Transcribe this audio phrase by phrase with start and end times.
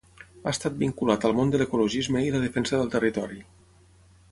[0.45, 3.41] Ha estat vinculat al món de l'ecologisme i la defensa del territori.